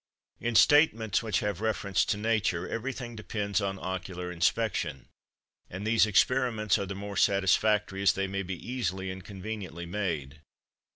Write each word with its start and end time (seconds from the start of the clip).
In 0.39 0.55
statements 0.55 1.21
which 1.21 1.41
have 1.41 1.61
reference 1.61 2.03
to 2.05 2.17
nature, 2.17 2.67
everything 2.67 3.15
depends 3.15 3.61
on 3.61 3.77
ocular 3.77 4.31
inspection, 4.31 5.05
and 5.69 5.85
these 5.85 6.07
experiments 6.07 6.79
are 6.79 6.87
the 6.87 6.95
more 6.95 7.15
satisfactory 7.17 8.01
as 8.01 8.13
they 8.13 8.25
may 8.25 8.41
be 8.41 8.57
easily 8.67 9.11
and 9.11 9.23
conveniently 9.23 9.85
made. 9.85 10.41